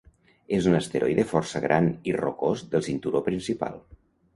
És 0.57 0.69
un 0.71 0.77
asteroide 0.77 1.27
força 1.35 1.63
gran 1.67 1.93
i 2.13 2.17
rocós 2.19 2.67
del 2.75 2.89
cinturó 2.93 3.27
principal. 3.33 3.83